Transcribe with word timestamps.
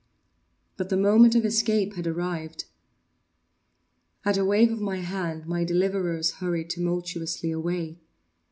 But 0.77 0.89
the 0.89 0.97
moment 0.97 1.35
of 1.35 1.45
escape 1.45 1.93
had 1.95 2.07
arrived. 2.07 2.65
At 4.25 4.35
a 4.35 4.43
wave 4.43 4.71
of 4.71 4.81
my 4.81 4.97
hand 4.97 5.45
my 5.45 5.63
deliverers 5.63 6.31
hurried 6.37 6.71
tumultuously 6.71 7.51
away. 7.51 7.99